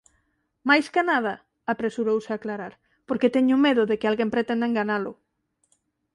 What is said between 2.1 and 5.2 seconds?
a aclarar_, porque teño medo de que alguén pretenda enganalo.